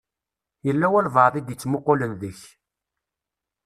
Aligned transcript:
Yella 0.65 0.87
walebɛaḍ 0.91 1.35
i 1.35 1.41
d-ittmuqqulen 1.43 2.11
deg-k. 2.21 2.41